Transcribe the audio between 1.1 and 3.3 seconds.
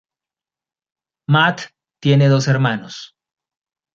Matt tiene dos hermanos.